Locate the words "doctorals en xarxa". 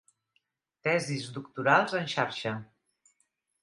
1.37-2.59